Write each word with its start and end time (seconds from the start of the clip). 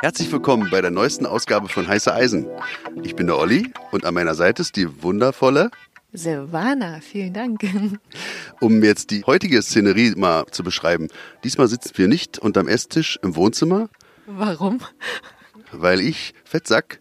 Herzlich 0.00 0.30
willkommen 0.30 0.70
bei 0.70 0.80
der 0.80 0.92
neuesten 0.92 1.26
Ausgabe 1.26 1.68
von 1.68 1.88
Heiße 1.88 2.14
Eisen. 2.14 2.46
Ich 3.02 3.16
bin 3.16 3.26
der 3.26 3.36
Olli 3.36 3.72
und 3.90 4.04
an 4.04 4.14
meiner 4.14 4.36
Seite 4.36 4.62
ist 4.62 4.76
die 4.76 5.02
wundervolle 5.02 5.72
Silvana, 6.12 7.00
vielen 7.00 7.34
Dank. 7.34 7.64
Um 8.60 8.84
jetzt 8.84 9.10
die 9.10 9.24
heutige 9.24 9.60
Szenerie 9.60 10.14
mal 10.16 10.46
zu 10.52 10.62
beschreiben. 10.62 11.08
Diesmal 11.42 11.66
sitzen 11.66 11.90
wir 11.96 12.06
nicht 12.06 12.38
unterm 12.38 12.68
Esstisch 12.68 13.18
im 13.22 13.34
Wohnzimmer. 13.34 13.88
Warum? 14.26 14.78
Weil 15.72 16.00
ich, 16.00 16.32
Fettsack, 16.44 17.00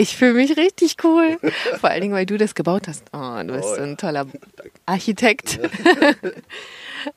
Ich 0.01 0.17
fühle 0.17 0.35
mich 0.35 0.57
richtig 0.57 0.97
cool. 1.03 1.39
Vor 1.81 1.91
allen 1.91 2.01
Dingen, 2.01 2.15
weil 2.15 2.25
du 2.25 2.39
das 2.39 2.55
gebaut 2.55 2.87
hast. 2.87 3.03
Oh, 3.13 3.43
du 3.43 3.53
bist 3.53 3.69
oh, 3.73 3.75
so 3.75 3.83
ein 3.83 3.97
toller 3.97 4.27
Architekt. 4.87 5.61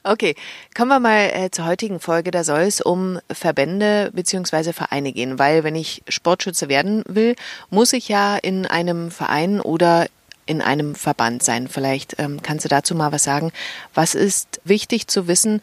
Okay, 0.04 0.36
kommen 0.76 0.90
wir 0.90 1.00
mal 1.00 1.32
äh, 1.34 1.50
zur 1.52 1.66
heutigen 1.66 2.00
Folge. 2.00 2.30
Da 2.30 2.44
soll 2.44 2.62
es 2.62 2.82
um 2.82 3.20
Verbände 3.32 4.12
bzw. 4.14 4.74
Vereine 4.74 5.12
gehen, 5.12 5.40
weil 5.40 5.64
wenn 5.64 5.76
ich 5.76 6.04
Sportschütze 6.08 6.70
werden 6.70 7.04
will, 7.08 7.36
muss 7.72 7.92
ich 7.94 8.08
ja 8.08 8.38
in 8.38 8.66
einem 8.66 9.12
Verein 9.12 9.60
oder 9.60 10.08
in 10.52 10.62
einem 10.62 10.96
Verband 10.96 11.42
sein. 11.42 11.70
Vielleicht 11.70 12.16
ähm, 12.20 12.42
kannst 12.44 12.66
du 12.66 12.70
dazu 12.70 12.94
mal 12.94 13.14
was 13.14 13.24
sagen. 13.24 13.52
Was 13.94 14.14
ist 14.14 14.60
wichtig 14.66 15.08
zu 15.08 15.28
wissen? 15.28 15.62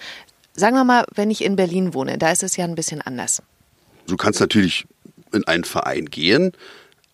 Sagen 0.54 0.74
wir 0.74 0.84
mal, 0.84 1.04
wenn 1.14 1.30
ich 1.30 1.44
in 1.44 1.56
Berlin 1.56 1.92
wohne, 1.92 2.16
da 2.16 2.32
ist 2.32 2.42
es 2.42 2.56
ja 2.56 2.64
ein 2.64 2.74
bisschen 2.74 3.02
anders. 3.02 3.42
Du 4.06 4.16
kannst 4.16 4.40
natürlich 4.40 4.86
in 5.32 5.46
einen 5.46 5.64
Verein 5.64 6.06
gehen, 6.06 6.52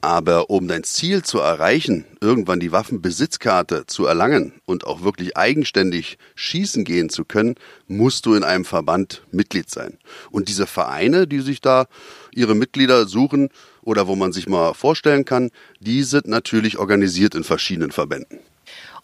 aber 0.00 0.50
um 0.50 0.68
dein 0.68 0.84
Ziel 0.84 1.24
zu 1.24 1.40
erreichen, 1.40 2.04
irgendwann 2.20 2.60
die 2.60 2.70
Waffenbesitzkarte 2.70 3.86
zu 3.86 4.06
erlangen 4.06 4.52
und 4.66 4.86
auch 4.86 5.02
wirklich 5.02 5.36
eigenständig 5.36 6.18
schießen 6.36 6.84
gehen 6.84 7.08
zu 7.08 7.24
können, 7.24 7.56
musst 7.88 8.26
du 8.26 8.34
in 8.34 8.44
einem 8.44 8.64
Verband 8.64 9.22
Mitglied 9.32 9.68
sein. 9.68 9.98
Und 10.30 10.48
diese 10.48 10.68
Vereine, 10.68 11.26
die 11.26 11.40
sich 11.40 11.60
da 11.60 11.86
ihre 12.32 12.54
Mitglieder 12.54 13.06
suchen 13.06 13.48
oder 13.84 14.08
wo 14.08 14.16
man 14.16 14.32
sich 14.32 14.48
mal 14.48 14.74
vorstellen 14.74 15.24
kann, 15.24 15.50
die 15.80 16.02
sind 16.02 16.26
natürlich 16.26 16.78
organisiert 16.78 17.34
in 17.34 17.44
verschiedenen 17.44 17.92
Verbänden. 17.92 18.40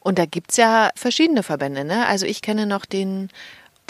Und 0.00 0.18
da 0.18 0.26
gibt's 0.26 0.56
ja 0.56 0.90
verschiedene 0.96 1.42
Verbände. 1.42 1.84
Ne? 1.84 2.06
Also 2.06 2.26
ich 2.26 2.42
kenne 2.42 2.66
noch 2.66 2.86
den 2.86 3.28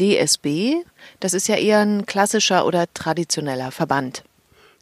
DSB. 0.00 0.76
Das 1.20 1.34
ist 1.34 1.48
ja 1.48 1.56
eher 1.56 1.80
ein 1.80 2.06
klassischer 2.06 2.66
oder 2.66 2.92
traditioneller 2.92 3.70
Verband. 3.70 4.24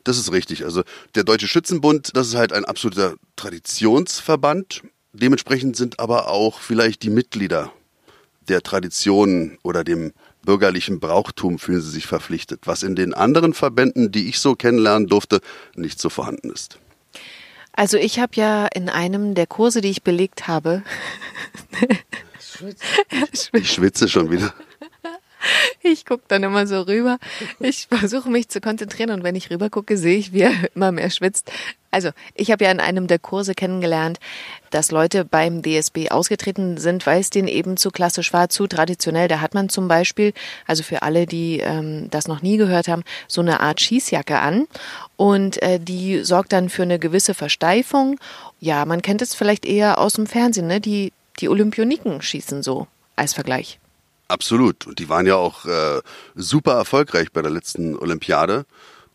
Das 0.04 0.16
ist 0.16 0.32
richtig. 0.32 0.64
Also 0.64 0.82
der 1.14 1.24
Deutsche 1.24 1.48
Schützenbund, 1.48 2.16
das 2.16 2.28
ist 2.28 2.34
halt 2.34 2.52
ein 2.52 2.64
absoluter 2.64 3.14
Traditionsverband. 3.36 4.82
Dementsprechend 5.12 5.76
sind 5.76 6.00
aber 6.00 6.28
auch 6.28 6.60
vielleicht 6.60 7.02
die 7.02 7.10
Mitglieder 7.10 7.72
der 8.48 8.62
Traditionen 8.62 9.58
oder 9.62 9.84
dem 9.84 10.12
bürgerlichen 10.48 10.98
Brauchtum 10.98 11.58
fühlen 11.58 11.82
sie 11.82 11.90
sich 11.90 12.06
verpflichtet, 12.06 12.60
was 12.64 12.82
in 12.82 12.96
den 12.96 13.12
anderen 13.12 13.52
Verbänden, 13.52 14.10
die 14.10 14.30
ich 14.30 14.38
so 14.38 14.54
kennenlernen 14.54 15.06
durfte, 15.06 15.42
nicht 15.74 16.00
so 16.00 16.08
vorhanden 16.08 16.48
ist. 16.48 16.78
Also 17.72 17.98
ich 17.98 18.18
habe 18.18 18.32
ja 18.36 18.66
in 18.66 18.88
einem 18.88 19.34
der 19.34 19.46
Kurse, 19.46 19.82
die 19.82 19.90
ich 19.90 20.02
belegt 20.02 20.48
habe, 20.48 20.82
ich 23.52 23.70
schwitze 23.70 24.08
schon 24.08 24.30
wieder. 24.30 24.54
Ich 25.82 26.04
gucke 26.04 26.24
dann 26.28 26.42
immer 26.42 26.66
so 26.66 26.82
rüber. 26.82 27.18
Ich 27.60 27.86
versuche 27.86 28.28
mich 28.28 28.48
zu 28.48 28.60
konzentrieren 28.60 29.10
und 29.10 29.22
wenn 29.22 29.36
ich 29.36 29.50
rüber 29.50 29.70
gucke, 29.70 29.96
sehe 29.96 30.18
ich, 30.18 30.32
wie 30.32 30.42
er 30.42 30.52
immer 30.74 30.92
mehr 30.92 31.10
schwitzt. 31.10 31.50
Also, 31.90 32.10
ich 32.34 32.50
habe 32.50 32.64
ja 32.64 32.70
in 32.70 32.80
einem 32.80 33.06
der 33.06 33.18
Kurse 33.18 33.54
kennengelernt, 33.54 34.18
dass 34.70 34.90
Leute 34.90 35.24
beim 35.24 35.62
DSB 35.62 36.10
ausgetreten 36.10 36.76
sind, 36.76 37.06
weil 37.06 37.20
es 37.20 37.30
denen 37.30 37.48
eben 37.48 37.78
zu 37.78 37.90
klassisch 37.90 38.34
war, 38.34 38.50
zu 38.50 38.66
traditionell. 38.66 39.26
Da 39.26 39.40
hat 39.40 39.54
man 39.54 39.70
zum 39.70 39.88
Beispiel, 39.88 40.34
also 40.66 40.82
für 40.82 41.00
alle, 41.00 41.24
die 41.24 41.60
ähm, 41.60 42.10
das 42.10 42.28
noch 42.28 42.42
nie 42.42 42.58
gehört 42.58 42.88
haben, 42.88 43.04
so 43.26 43.40
eine 43.40 43.60
Art 43.60 43.80
Schießjacke 43.80 44.38
an 44.38 44.66
und 45.16 45.62
äh, 45.62 45.80
die 45.80 46.24
sorgt 46.24 46.52
dann 46.52 46.68
für 46.68 46.82
eine 46.82 46.98
gewisse 46.98 47.32
Versteifung. 47.32 48.20
Ja, 48.60 48.84
man 48.84 49.00
kennt 49.00 49.22
es 49.22 49.34
vielleicht 49.34 49.64
eher 49.64 49.98
aus 49.98 50.14
dem 50.14 50.26
Fernsehen, 50.26 50.66
ne? 50.66 50.80
Die, 50.80 51.12
die 51.40 51.48
Olympioniken 51.48 52.20
schießen 52.20 52.62
so 52.62 52.86
als 53.16 53.32
Vergleich. 53.32 53.78
Absolut. 54.28 54.86
Und 54.86 54.98
die 54.98 55.08
waren 55.08 55.26
ja 55.26 55.36
auch 55.36 55.64
äh, 55.64 56.00
super 56.34 56.74
erfolgreich 56.74 57.32
bei 57.32 57.42
der 57.42 57.50
letzten 57.50 57.96
Olympiade. 57.96 58.66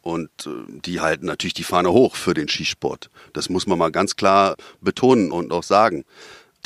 Und 0.01 0.29
äh, 0.45 0.49
die 0.67 0.99
halten 0.99 1.27
natürlich 1.27 1.53
die 1.53 1.63
Fahne 1.63 1.91
hoch 1.91 2.15
für 2.15 2.33
den 2.33 2.49
Skisport. 2.49 3.09
Das 3.31 3.49
muss 3.49 3.67
man 3.67 3.77
mal 3.77 3.91
ganz 3.91 4.15
klar 4.15 4.55
betonen 4.81 5.31
und 5.31 5.51
auch 5.51 5.63
sagen. 5.63 6.03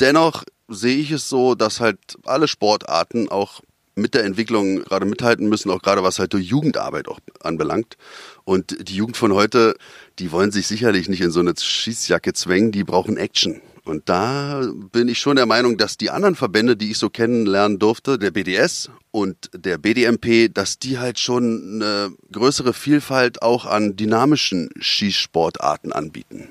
Dennoch 0.00 0.44
sehe 0.68 0.96
ich 0.98 1.10
es 1.10 1.28
so, 1.28 1.54
dass 1.54 1.80
halt 1.80 1.98
alle 2.24 2.48
Sportarten 2.48 3.28
auch 3.28 3.60
mit 3.94 4.14
der 4.14 4.24
Entwicklung 4.24 4.82
gerade 4.84 5.06
mithalten 5.06 5.48
müssen, 5.48 5.70
auch 5.70 5.82
gerade 5.82 6.02
was 6.02 6.18
halt 6.18 6.32
die 6.32 6.38
Jugendarbeit 6.38 7.08
auch 7.08 7.18
anbelangt. 7.40 7.96
Und 8.44 8.88
die 8.88 8.94
Jugend 8.94 9.16
von 9.16 9.34
heute, 9.34 9.74
die 10.18 10.32
wollen 10.32 10.52
sich 10.52 10.66
sicherlich 10.66 11.08
nicht 11.08 11.20
in 11.20 11.30
so 11.30 11.40
eine 11.40 11.54
Schießjacke 11.56 12.32
zwängen, 12.32 12.72
die 12.72 12.84
brauchen 12.84 13.16
Action. 13.16 13.60
Und 13.88 14.10
da 14.10 14.68
bin 14.92 15.08
ich 15.08 15.18
schon 15.18 15.36
der 15.36 15.46
Meinung, 15.46 15.78
dass 15.78 15.96
die 15.96 16.10
anderen 16.10 16.34
Verbände, 16.34 16.76
die 16.76 16.90
ich 16.90 16.98
so 16.98 17.08
kennenlernen 17.08 17.78
durfte, 17.78 18.18
der 18.18 18.30
BDS 18.30 18.90
und 19.12 19.48
der 19.54 19.78
BDMP, 19.78 20.52
dass 20.52 20.78
die 20.78 20.98
halt 20.98 21.18
schon 21.18 21.80
eine 21.80 22.12
größere 22.30 22.74
Vielfalt 22.74 23.40
auch 23.40 23.64
an 23.64 23.96
dynamischen 23.96 24.68
Skisportarten 24.78 25.90
anbieten. 25.94 26.50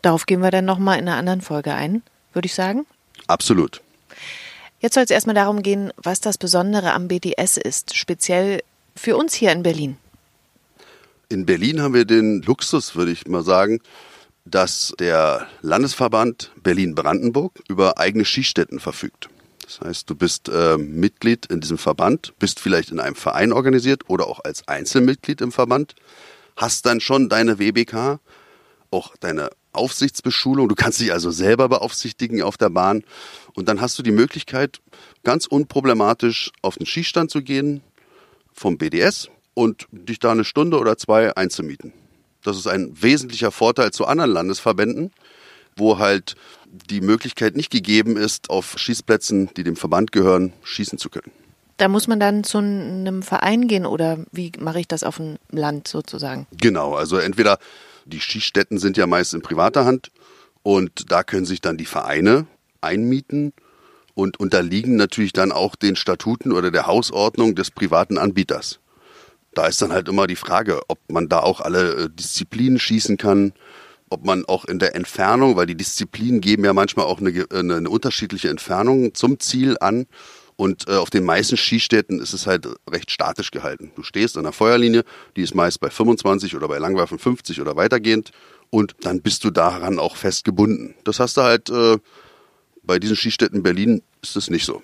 Darauf 0.00 0.24
gehen 0.24 0.40
wir 0.40 0.50
dann 0.50 0.64
nochmal 0.64 0.98
in 0.98 1.06
einer 1.06 1.18
anderen 1.18 1.42
Folge 1.42 1.74
ein, 1.74 2.00
würde 2.32 2.46
ich 2.46 2.54
sagen. 2.54 2.86
Absolut. 3.26 3.82
Jetzt 4.80 4.94
soll 4.94 5.04
es 5.04 5.10
erstmal 5.10 5.34
darum 5.34 5.62
gehen, 5.62 5.92
was 6.02 6.22
das 6.22 6.38
Besondere 6.38 6.94
am 6.94 7.06
BDS 7.06 7.58
ist, 7.58 7.96
speziell 7.96 8.62
für 8.96 9.18
uns 9.18 9.34
hier 9.34 9.52
in 9.52 9.62
Berlin. 9.62 9.98
In 11.28 11.44
Berlin 11.44 11.82
haben 11.82 11.92
wir 11.92 12.06
den 12.06 12.40
Luxus, 12.40 12.96
würde 12.96 13.12
ich 13.12 13.26
mal 13.26 13.42
sagen, 13.42 13.80
dass 14.50 14.94
der 14.98 15.46
Landesverband 15.62 16.52
Berlin-Brandenburg 16.62 17.60
über 17.68 17.98
eigene 17.98 18.24
Skistätten 18.24 18.80
verfügt. 18.80 19.28
Das 19.64 19.80
heißt, 19.80 20.08
du 20.08 20.14
bist 20.14 20.48
äh, 20.48 20.78
Mitglied 20.78 21.46
in 21.46 21.60
diesem 21.60 21.76
Verband, 21.76 22.32
bist 22.38 22.58
vielleicht 22.58 22.90
in 22.90 23.00
einem 23.00 23.16
Verein 23.16 23.52
organisiert 23.52 24.08
oder 24.08 24.26
auch 24.26 24.40
als 24.42 24.66
Einzelmitglied 24.66 25.40
im 25.42 25.52
Verband, 25.52 25.94
hast 26.56 26.86
dann 26.86 27.00
schon 27.00 27.28
deine 27.28 27.58
WBK, 27.58 28.18
auch 28.90 29.14
deine 29.20 29.50
Aufsichtsbeschulung. 29.72 30.68
Du 30.68 30.74
kannst 30.74 31.00
dich 31.00 31.12
also 31.12 31.30
selber 31.30 31.68
beaufsichtigen 31.68 32.42
auf 32.42 32.56
der 32.56 32.70
Bahn. 32.70 33.04
Und 33.54 33.68
dann 33.68 33.80
hast 33.80 33.98
du 33.98 34.02
die 34.02 34.10
Möglichkeit, 34.10 34.80
ganz 35.24 35.46
unproblematisch 35.46 36.50
auf 36.62 36.76
den 36.76 36.86
Skistand 36.86 37.30
zu 37.30 37.42
gehen 37.42 37.82
vom 38.52 38.78
BDS 38.78 39.28
und 39.54 39.86
dich 39.92 40.18
da 40.18 40.32
eine 40.32 40.44
Stunde 40.44 40.78
oder 40.78 40.96
zwei 40.96 41.36
einzumieten. 41.36 41.92
Das 42.48 42.56
ist 42.56 42.66
ein 42.66 42.90
wesentlicher 43.00 43.50
Vorteil 43.52 43.90
zu 43.90 44.06
anderen 44.06 44.30
Landesverbänden, 44.30 45.12
wo 45.76 45.98
halt 45.98 46.34
die 46.66 47.02
Möglichkeit 47.02 47.56
nicht 47.56 47.70
gegeben 47.70 48.16
ist, 48.16 48.48
auf 48.48 48.78
Schießplätzen, 48.78 49.50
die 49.56 49.64
dem 49.64 49.76
Verband 49.76 50.12
gehören, 50.12 50.54
schießen 50.62 50.98
zu 50.98 51.10
können. 51.10 51.30
Da 51.76 51.88
muss 51.88 52.08
man 52.08 52.18
dann 52.18 52.44
zu 52.44 52.58
einem 52.58 53.22
Verein 53.22 53.68
gehen 53.68 53.84
oder 53.84 54.18
wie 54.32 54.50
mache 54.58 54.80
ich 54.80 54.88
das 54.88 55.04
auf 55.04 55.18
dem 55.18 55.36
Land 55.50 55.88
sozusagen? 55.88 56.46
Genau, 56.58 56.94
also 56.94 57.18
entweder 57.18 57.58
die 58.06 58.20
Schießstätten 58.20 58.78
sind 58.78 58.96
ja 58.96 59.06
meist 59.06 59.34
in 59.34 59.42
privater 59.42 59.84
Hand 59.84 60.10
und 60.62 61.12
da 61.12 61.22
können 61.22 61.44
sich 61.44 61.60
dann 61.60 61.76
die 61.76 61.84
Vereine 61.84 62.46
einmieten 62.80 63.52
und 64.14 64.40
unterliegen 64.40 64.96
natürlich 64.96 65.34
dann 65.34 65.52
auch 65.52 65.76
den 65.76 65.96
Statuten 65.96 66.52
oder 66.52 66.70
der 66.70 66.86
Hausordnung 66.86 67.54
des 67.54 67.70
privaten 67.70 68.16
Anbieters 68.16 68.80
da 69.58 69.66
ist 69.66 69.82
dann 69.82 69.92
halt 69.92 70.08
immer 70.08 70.28
die 70.28 70.36
Frage, 70.36 70.82
ob 70.86 71.00
man 71.10 71.28
da 71.28 71.40
auch 71.40 71.60
alle 71.60 72.04
äh, 72.04 72.08
Disziplinen 72.08 72.78
schießen 72.78 73.16
kann, 73.16 73.52
ob 74.08 74.24
man 74.24 74.44
auch 74.44 74.64
in 74.64 74.78
der 74.78 74.94
Entfernung, 74.94 75.56
weil 75.56 75.66
die 75.66 75.74
Disziplinen 75.74 76.40
geben 76.40 76.64
ja 76.64 76.72
manchmal 76.72 77.06
auch 77.06 77.20
eine, 77.20 77.44
eine, 77.50 77.76
eine 77.76 77.90
unterschiedliche 77.90 78.50
Entfernung 78.50 79.14
zum 79.14 79.40
Ziel 79.40 79.76
an. 79.80 80.06
Und 80.54 80.88
äh, 80.88 80.92
auf 80.92 81.10
den 81.10 81.24
meisten 81.24 81.56
Skistätten 81.56 82.20
ist 82.20 82.34
es 82.34 82.46
halt 82.46 82.68
recht 82.88 83.10
statisch 83.10 83.50
gehalten. 83.50 83.90
Du 83.96 84.04
stehst 84.04 84.36
an 84.36 84.44
der 84.44 84.52
Feuerlinie, 84.52 85.02
die 85.36 85.42
ist 85.42 85.56
meist 85.56 85.80
bei 85.80 85.90
25 85.90 86.54
oder 86.54 86.68
bei 86.68 86.78
Langwerfen 86.78 87.18
50 87.18 87.60
oder 87.60 87.74
weitergehend. 87.74 88.30
und 88.70 88.94
dann 89.00 89.22
bist 89.22 89.42
du 89.42 89.50
daran 89.50 89.98
auch 89.98 90.14
fest 90.14 90.44
gebunden. 90.44 90.94
Das 91.02 91.18
hast 91.18 91.36
du 91.36 91.42
halt 91.42 91.68
äh, 91.68 91.98
bei 92.84 93.00
diesen 93.00 93.16
Skistätten 93.16 93.64
Berlin 93.64 94.02
ist 94.22 94.36
es 94.36 94.50
nicht 94.50 94.64
so. 94.64 94.82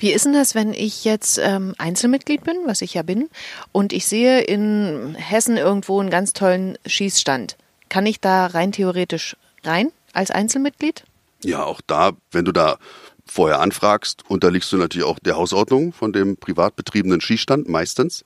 Wie 0.00 0.12
ist 0.12 0.24
denn 0.24 0.32
das, 0.32 0.54
wenn 0.54 0.72
ich 0.72 1.04
jetzt 1.04 1.38
ähm, 1.38 1.74
Einzelmitglied 1.76 2.42
bin, 2.42 2.56
was 2.64 2.80
ich 2.80 2.94
ja 2.94 3.02
bin, 3.02 3.28
und 3.70 3.92
ich 3.92 4.06
sehe 4.06 4.40
in 4.40 5.14
Hessen 5.14 5.58
irgendwo 5.58 6.00
einen 6.00 6.08
ganz 6.08 6.32
tollen 6.32 6.78
Schießstand? 6.86 7.58
Kann 7.90 8.06
ich 8.06 8.18
da 8.18 8.46
rein 8.46 8.72
theoretisch 8.72 9.36
rein 9.62 9.92
als 10.14 10.30
Einzelmitglied? 10.30 11.04
Ja, 11.44 11.64
auch 11.64 11.82
da, 11.86 12.12
wenn 12.32 12.46
du 12.46 12.52
da 12.52 12.78
vorher 13.26 13.60
anfragst, 13.60 14.24
unterliegst 14.28 14.72
du 14.72 14.78
natürlich 14.78 15.06
auch 15.06 15.18
der 15.18 15.36
Hausordnung 15.36 15.92
von 15.92 16.14
dem 16.14 16.38
privat 16.38 16.76
betriebenen 16.76 17.20
Schießstand 17.20 17.68
meistens. 17.68 18.24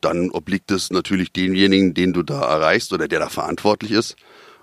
Dann 0.00 0.30
obliegt 0.30 0.70
es 0.70 0.90
natürlich 0.90 1.32
demjenigen, 1.32 1.92
den 1.92 2.12
du 2.12 2.22
da 2.22 2.40
erreichst 2.40 2.92
oder 2.92 3.08
der 3.08 3.18
da 3.18 3.28
verantwortlich 3.28 3.90
ist, 3.90 4.14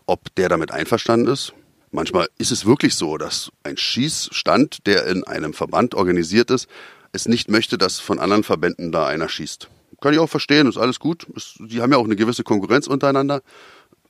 ob 0.05 0.33
der 0.35 0.47
damit 0.47 0.71
einverstanden 0.71 1.27
ist. 1.27 1.53
Manchmal 1.92 2.28
ist 2.38 2.51
es 2.51 2.66
wirklich 2.66 2.95
so, 2.95 3.18
dass 3.18 3.51
ein 3.63 3.78
Schießstand, 3.78 4.86
der 4.86 5.07
in 5.07 5.24
einem 5.24 5.54
Verband 5.54 5.95
organisiert 5.95 6.51
ist, 6.51 6.68
es 7.13 7.28
nicht 7.28 7.50
möchte, 7.50 7.78
dass 7.78 8.00
von 8.00 8.19
anderen 8.19 8.44
Verbänden 8.44 8.92
da 8.92 9.07
einer 9.07 9.30
schießt. 9.30 9.69
Kann 10.01 10.13
ich 10.13 10.19
auch 10.19 10.30
verstehen, 10.30 10.68
ist 10.68 10.78
alles 10.78 11.00
gut. 11.00 11.25
Die 11.60 11.81
haben 11.81 11.92
ja 11.92 11.98
auch 11.98 12.06
eine 12.06 12.16
gewisse 12.16 12.44
Konkurrenz 12.44 12.88
untereinander. 12.88 13.42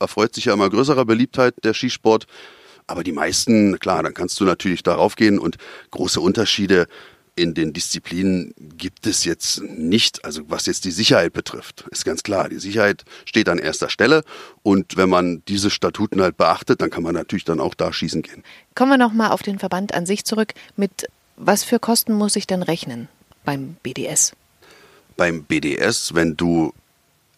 Erfreut 0.00 0.34
sich 0.34 0.46
ja 0.46 0.52
immer 0.52 0.68
größerer 0.68 1.04
Beliebtheit 1.04 1.54
der 1.64 1.72
Skisport. 1.72 2.26
Aber 2.86 3.04
die 3.04 3.12
meisten, 3.12 3.78
klar, 3.78 4.02
dann 4.02 4.14
kannst 4.14 4.40
du 4.40 4.44
natürlich 4.44 4.82
darauf 4.82 5.16
gehen 5.16 5.38
und 5.38 5.56
große 5.90 6.20
Unterschiede 6.20 6.88
in 7.38 7.54
den 7.54 7.72
Disziplinen 7.72 8.52
gibt 8.76 9.06
es 9.06 9.24
jetzt 9.24 9.62
nicht, 9.62 10.24
also 10.24 10.42
was 10.48 10.66
jetzt 10.66 10.84
die 10.84 10.90
Sicherheit 10.90 11.32
betrifft, 11.32 11.84
ist 11.90 12.04
ganz 12.04 12.22
klar. 12.22 12.48
Die 12.48 12.58
Sicherheit 12.58 13.04
steht 13.24 13.48
an 13.48 13.58
erster 13.58 13.88
Stelle 13.88 14.24
und 14.62 14.96
wenn 14.96 15.08
man 15.08 15.42
diese 15.46 15.70
Statuten 15.70 16.20
halt 16.20 16.36
beachtet, 16.36 16.82
dann 16.82 16.90
kann 16.90 17.02
man 17.02 17.14
natürlich 17.14 17.44
dann 17.44 17.60
auch 17.60 17.74
da 17.74 17.92
schießen 17.92 18.22
gehen. 18.22 18.42
Kommen 18.74 18.90
wir 18.90 18.98
nochmal 18.98 19.30
auf 19.30 19.42
den 19.42 19.58
Verband 19.58 19.94
an 19.94 20.04
sich 20.04 20.24
zurück. 20.24 20.54
Mit 20.76 21.06
was 21.36 21.62
für 21.64 21.78
Kosten 21.78 22.12
muss 22.12 22.36
ich 22.36 22.46
denn 22.46 22.62
rechnen 22.62 23.08
beim 23.44 23.76
BDS? 23.82 24.32
Beim 25.16 25.44
BDS, 25.44 26.14
wenn 26.14 26.36
du 26.36 26.72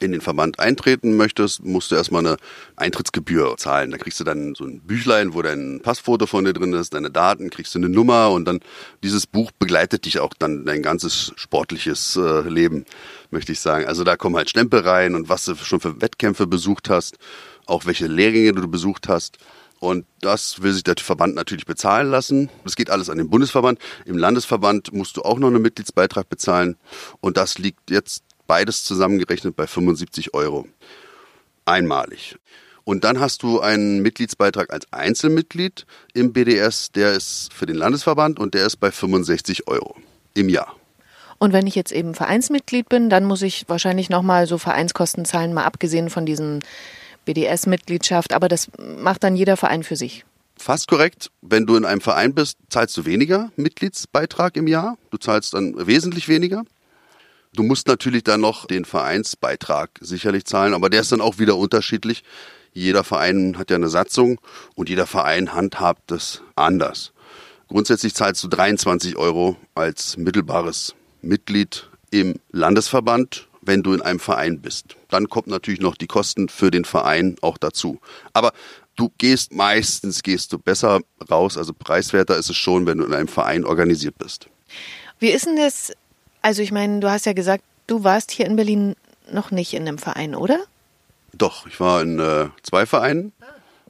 in 0.01 0.13
den 0.13 0.21
Verband 0.21 0.59
eintreten 0.59 1.17
möchtest, 1.17 1.63
musst 1.63 1.91
du 1.91 1.95
erstmal 1.95 2.27
eine 2.27 2.37
Eintrittsgebühr 2.77 3.57
zahlen. 3.59 3.91
Da 3.91 3.99
kriegst 3.99 4.19
du 4.19 4.25
dann 4.25 4.55
so 4.55 4.65
ein 4.65 4.81
Büchlein, 4.81 5.35
wo 5.35 5.43
dein 5.43 5.81
Passfoto 5.83 6.27
von 6.27 6.45
dir 6.45 6.55
drin 6.55 6.73
ist, 6.73 6.95
deine 6.95 7.11
Daten, 7.11 7.51
kriegst 7.51 7.75
du 7.75 7.79
eine 7.79 7.91
Nummer 7.91 8.31
und 8.31 8.47
dann 8.47 8.61
dieses 9.03 9.27
Buch 9.27 9.51
begleitet 9.53 10.07
dich 10.07 10.19
auch 10.19 10.33
dann 10.39 10.65
dein 10.65 10.83
ganzes 10.83 11.33
sportliches 11.37 12.17
äh, 12.17 12.49
Leben, 12.49 12.87
möchte 13.31 13.53
ich 13.53 13.61
sagen. 13.61 13.87
Also 13.87 14.03
da 14.03 14.17
kommen 14.17 14.37
halt 14.37 14.51
Stempel 14.51 14.81
rein 14.81 15.15
und 15.15 15.29
was 15.29 15.45
du 15.45 15.55
schon 15.55 15.81
für 15.81 16.01
Wettkämpfe 16.01 16.47
besucht 16.47 16.89
hast, 16.89 17.19
auch 17.67 17.85
welche 17.85 18.07
Lehrgänge 18.07 18.55
du 18.55 18.69
besucht 18.69 19.09
hast. 19.09 19.39
Und 19.81 20.05
das 20.21 20.61
will 20.63 20.73
sich 20.73 20.83
der 20.83 20.97
Verband 20.99 21.35
natürlich 21.35 21.65
bezahlen 21.65 22.11
lassen. 22.11 22.51
Das 22.65 22.77
geht 22.77 22.91
alles 22.91 23.09
an 23.09 23.17
den 23.17 23.31
Bundesverband. 23.31 23.79
Im 24.05 24.19
Landesverband 24.19 24.93
musst 24.93 25.17
du 25.17 25.23
auch 25.23 25.39
noch 25.39 25.49
einen 25.49 25.63
Mitgliedsbeitrag 25.63 26.29
bezahlen. 26.29 26.77
Und 27.21 27.39
das 27.39 27.59
liegt 27.59 27.91
jetzt 27.91 28.23
beides 28.51 28.83
zusammengerechnet 28.83 29.55
bei 29.55 29.69
75 29.69 30.35
Euro. 30.35 30.67
Einmalig. 31.67 32.35
Und 32.83 33.05
dann 33.05 33.21
hast 33.21 33.45
du 33.45 33.61
einen 33.61 34.03
Mitgliedsbeitrag 34.03 34.73
als 34.73 34.93
Einzelmitglied 34.93 35.87
im 36.15 36.33
BDS, 36.33 36.91
der 36.91 37.13
ist 37.13 37.55
für 37.55 37.67
den 37.67 37.77
Landesverband 37.77 38.41
und 38.41 38.55
der 38.55 38.67
ist 38.67 38.79
bei 38.79 38.91
65 38.91 39.69
Euro 39.69 39.95
im 40.35 40.49
Jahr. 40.49 40.75
Und 41.39 41.53
wenn 41.53 41.69
ich 41.69 41.77
jetzt 41.77 41.93
eben 41.93 42.13
Vereinsmitglied 42.13 42.89
bin, 42.89 43.09
dann 43.09 43.25
muss 43.25 43.43
ich 43.43 43.69
wahrscheinlich 43.69 44.11
nochmal 44.11 44.49
so 44.49 44.59
Vereinskosten 44.59 45.25
zahlen, 45.25 45.55
mal 45.55 45.63
abgesehen 45.63 46.11
von 46.11 46.27
diesen 46.27 46.59
BDS-Mitgliedschaft. 47.27 48.33
Aber 48.33 48.49
das 48.49 48.67
macht 48.99 49.23
dann 49.23 49.37
jeder 49.37 49.57
Verein 49.57 49.85
für 49.85 49.95
sich. 49.95 50.25
Fast 50.57 50.89
korrekt. 50.89 51.31
Wenn 51.41 51.67
du 51.67 51.77
in 51.77 51.85
einem 51.85 52.01
Verein 52.01 52.35
bist, 52.35 52.59
zahlst 52.69 52.97
du 52.97 53.05
weniger 53.05 53.53
Mitgliedsbeitrag 53.55 54.57
im 54.57 54.67
Jahr. 54.67 54.99
Du 55.13 55.19
zahlst 55.19 55.55
dann 55.55 55.87
wesentlich 55.87 56.29
weniger. 56.29 56.65
Du 57.53 57.65
musst 57.65 57.89
natürlich 57.89 58.23
dann 58.23 58.41
noch 58.41 58.67
den 58.67 58.85
Vereinsbeitrag 58.85 59.91
sicherlich 60.01 60.45
zahlen, 60.45 60.73
aber 60.73 60.89
der 60.89 61.01
ist 61.01 61.11
dann 61.11 61.21
auch 61.21 61.39
wieder 61.39 61.57
unterschiedlich. 61.57 62.23
Jeder 62.73 63.03
Verein 63.03 63.59
hat 63.59 63.71
ja 63.71 63.77
eine 63.77 63.89
Satzung 63.89 64.41
und 64.77 64.89
jeder 64.89 65.07
Verein 65.09 65.53
handhabt 65.53 66.11
das 66.13 66.43
anders. 66.55 67.13
Grundsätzlich 67.67 68.15
zahlst 68.15 68.45
du 68.45 68.49
23 68.49 69.17
Euro 69.17 69.57
als 69.75 70.17
mittelbares 70.17 70.95
Mitglied 71.23 71.89
im 72.13 72.39
Landesverband, 72.53 73.49
wenn 73.63 73.83
du 73.83 73.95
in 73.95 74.03
einem 74.03 74.21
Verein 74.21 74.61
bist. 74.61 74.97
Dann 75.09 75.29
kommt 75.29 75.49
natürlich 75.49 75.81
noch 75.81 75.97
die 75.97 76.07
Kosten 76.07 76.49
für 76.49 76.71
den 76.71 76.85
Verein 76.85 77.37
auch 77.41 77.59
dazu. 77.59 78.01
Aber 78.33 78.53
du 78.95 79.11
gehst 79.19 79.53
meistens 79.53 80.23
gehst 80.23 80.53
du 80.53 80.59
besser 80.59 81.01
raus, 81.29 81.59
also 81.59 81.73
preiswerter 81.73 82.37
ist 82.37 82.51
es 82.51 82.57
schon, 82.57 82.87
wenn 82.87 82.99
du 82.99 83.05
in 83.05 83.15
einem 83.15 83.29
Verein 83.29 83.65
organisiert 83.65 84.19
bist. 84.19 84.49
Wie 85.19 85.31
ist 85.31 85.47
denn 85.47 85.57
das 85.57 85.93
also 86.43 86.63
ich 86.63 86.73
meine, 86.73 87.01
du 87.01 87.11
hast 87.11 87.27
ja 87.27 87.33
gesagt, 87.33 87.65
du 87.87 88.05
warst 88.05 88.31
hier 88.31 88.47
in 88.47 88.57
Berlin 88.57 88.97
noch 89.31 89.51
nicht 89.51 89.75
in 89.75 89.87
einem 89.87 89.99
Verein, 89.99 90.35
oder? 90.35 90.61
Doch, 91.33 91.67
ich 91.67 91.79
war 91.81 92.03
in 92.03 92.19
äh, 92.19 92.49
zwei 92.63 92.87
Vereinen. 92.87 93.33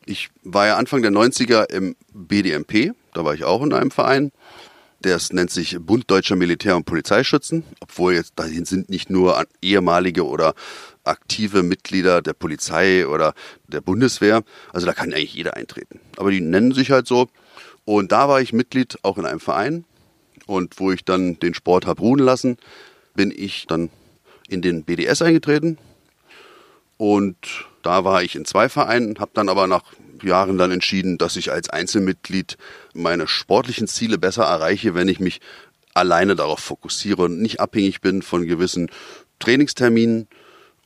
Ich 0.05 0.31
war 0.43 0.67
ja 0.67 0.77
Anfang 0.77 1.03
der 1.03 1.11
90er 1.11 1.71
im 1.71 1.97
BDMP, 2.13 2.93
da 3.15 3.25
war 3.25 3.35
ich 3.35 3.45
auch 3.45 3.63
in 3.63 3.73
einem 3.73 3.91
Verein. 3.91 4.33
Das 5.03 5.33
nennt 5.33 5.51
sich 5.51 5.79
Bund 5.81 6.11
Deutscher 6.11 6.37
Militär- 6.37 6.77
und 6.77 6.85
Polizeischützen, 6.85 7.65
obwohl 7.81 8.15
jetzt 8.15 8.33
dahin 8.37 8.67
sind 8.67 8.91
nicht 8.91 9.09
nur 9.09 9.43
ehemalige 9.63 10.27
oder 10.27 10.55
aktive 11.05 11.63
Mitglieder 11.63 12.21
der 12.21 12.35
Polizei 12.35 13.07
oder 13.07 13.33
der 13.67 13.81
Bundeswehr. 13.81 14.43
Also 14.75 14.87
da 14.87 14.93
kann 14.93 15.15
eigentlich 15.15 15.35
jeder 15.35 15.57
eintreten. 15.57 16.01
Aber 16.19 16.31
die 16.31 16.43
nennen 16.43 16.73
sich 16.73 16.91
halt 16.91 17.07
so. 17.07 17.29
Und 17.87 18.13
da 18.13 18.29
war 18.29 18.43
ich 18.43 18.53
Mitglied 18.53 18.99
auch 19.03 19.17
in 19.17 19.25
einem 19.25 19.41
Verein 19.41 19.85
und 20.51 20.81
wo 20.81 20.91
ich 20.91 21.05
dann 21.05 21.39
den 21.39 21.55
Sport 21.55 21.87
habe 21.87 22.01
ruhen 22.01 22.19
lassen, 22.19 22.57
bin 23.15 23.33
ich 23.35 23.67
dann 23.69 23.89
in 24.49 24.63
den 24.63 24.83
BDS 24.83 25.23
eingetreten. 25.23 25.79
Und 26.97 27.37
da 27.83 28.05
war 28.05 28.25
ich 28.25 28.35
in 28.35 28.45
zwei 28.45 28.69
Vereinen, 28.69 29.21
habe 29.21 29.31
dann 29.33 29.49
aber 29.49 29.69
nach 29.69 29.85
Jahren 30.23 30.59
dann 30.59 30.73
entschieden, 30.73 31.19
dass 31.19 31.37
ich 31.37 31.53
als 31.53 31.71
Einzelmitglied 31.71 32.59
meine 32.95 33.29
sportlichen 33.29 33.87
Ziele 33.87 34.19
besser 34.19 34.43
erreiche, 34.43 34.95
wenn 34.95 35.09
ich 35.09 35.21
mich 35.21 35.41
alleine 35.95 36.35
darauf 36.35 36.59
fokussiere 36.59 37.23
und 37.23 37.41
nicht 37.41 37.61
abhängig 37.61 38.01
bin 38.01 38.21
von 38.21 38.45
gewissen 38.45 38.91
Trainingsterminen 39.39 40.27